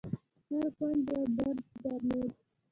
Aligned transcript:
هر 0.49 0.65
کونج 0.77 1.05
يو 1.11 1.23
برج 1.35 1.59
درلود. 1.81 2.31